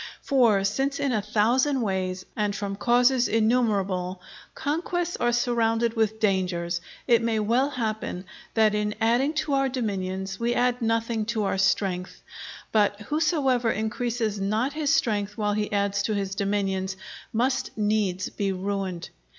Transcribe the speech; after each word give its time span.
For 0.23 0.63
since 0.63 0.99
in 0.99 1.11
a 1.11 1.21
thousand 1.21 1.81
ways, 1.81 2.25
and 2.35 2.55
from 2.55 2.75
causes 2.75 3.27
innumerable, 3.27 4.19
conquests 4.55 5.15
are 5.17 5.31
surrounded 5.31 5.93
with 5.95 6.19
dangers, 6.19 6.81
it 7.05 7.21
may 7.21 7.37
well 7.39 7.69
happen 7.69 8.25
that 8.55 8.73
in 8.73 8.95
adding 8.99 9.31
to 9.33 9.53
our 9.53 9.69
dominions, 9.69 10.39
we 10.39 10.55
add 10.55 10.81
nothing 10.81 11.25
to 11.25 11.43
our 11.43 11.59
strength; 11.59 12.23
but 12.71 12.99
whosoever 13.01 13.69
increases 13.69 14.41
not 14.41 14.73
his 14.73 14.91
strength 14.91 15.37
while 15.37 15.53
he 15.53 15.71
adds 15.71 16.01
to 16.01 16.15
his 16.15 16.33
dominions, 16.33 16.97
must 17.31 17.69
needs 17.77 18.27
be 18.29 18.51
ruined. 18.51 19.09